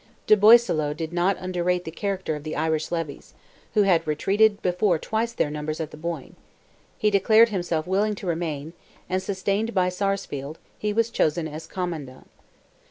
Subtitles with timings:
[0.25, 3.35] De Boisseleau did not underrate the character of the Irish levies,
[3.75, 6.35] who had retreated before twice their numbers at the Boyne;
[6.97, 8.73] he declared himself willing to remain,
[9.07, 12.27] and, sustained by Sarsfield, he was chosen as commandant.